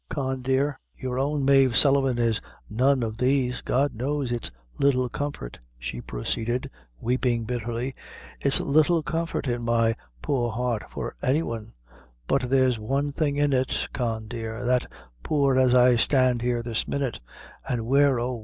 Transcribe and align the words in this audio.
Con 0.09 0.41
dear. 0.41 0.79
You 0.97 1.15
own 1.19 1.45
Mave 1.45 1.77
Sullivan 1.77 2.17
is 2.17 2.41
none 2.67 3.03
of 3.03 3.19
these. 3.19 3.61
God 3.61 3.93
knows 3.93 4.31
it's 4.31 4.49
little 4.79 5.07
comfort," 5.09 5.59
she 5.77 6.01
proceeded, 6.01 6.71
weeping 6.99 7.43
bitterly; 7.43 7.93
"it's 8.39 8.59
little 8.59 9.03
comfort's 9.03 9.47
in 9.47 9.63
my 9.63 9.95
poor 10.23 10.49
heart 10.49 10.85
for 10.89 11.15
any 11.21 11.43
one; 11.43 11.73
but 12.25 12.49
there's 12.49 12.79
one 12.79 13.11
thing 13.11 13.35
in 13.35 13.53
it, 13.53 13.89
Con, 13.93 14.27
dear; 14.27 14.65
that, 14.65 14.87
poor 15.21 15.55
as 15.55 15.75
I 15.75 15.97
stand 15.97 16.41
here 16.41 16.63
this 16.63 16.87
minute; 16.87 17.19
an' 17.69 17.85
where, 17.85 18.19
oh! 18.19 18.39